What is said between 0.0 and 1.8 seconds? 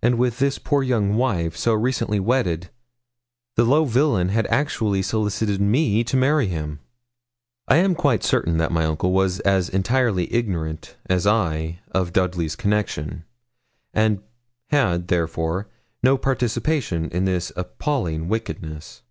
And with this poor young wife, so